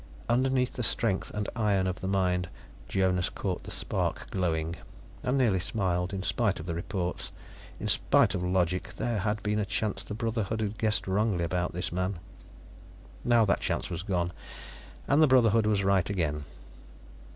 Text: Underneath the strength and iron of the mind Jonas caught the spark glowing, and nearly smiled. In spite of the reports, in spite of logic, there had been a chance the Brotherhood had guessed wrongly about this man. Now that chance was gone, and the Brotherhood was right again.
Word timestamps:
Underneath 0.27 0.73
the 0.73 0.81
strength 0.81 1.29
and 1.29 1.47
iron 1.55 1.85
of 1.85 2.01
the 2.01 2.07
mind 2.07 2.49
Jonas 2.87 3.29
caught 3.29 3.61
the 3.63 3.69
spark 3.69 4.31
glowing, 4.31 4.75
and 5.21 5.37
nearly 5.37 5.59
smiled. 5.59 6.11
In 6.11 6.23
spite 6.23 6.59
of 6.59 6.65
the 6.65 6.73
reports, 6.73 7.31
in 7.79 7.87
spite 7.87 8.33
of 8.33 8.41
logic, 8.43 8.95
there 8.97 9.19
had 9.19 9.43
been 9.43 9.59
a 9.59 9.63
chance 9.67 10.03
the 10.03 10.15
Brotherhood 10.15 10.59
had 10.59 10.79
guessed 10.79 11.07
wrongly 11.07 11.43
about 11.43 11.73
this 11.73 11.91
man. 11.91 12.17
Now 13.23 13.45
that 13.45 13.61
chance 13.61 13.91
was 13.91 14.01
gone, 14.01 14.33
and 15.07 15.21
the 15.21 15.27
Brotherhood 15.27 15.67
was 15.67 15.83
right 15.83 16.09
again. 16.09 16.45